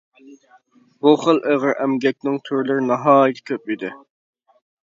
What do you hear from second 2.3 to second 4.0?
تۈرلىرى ناھايىتى كۆپ ئىدى.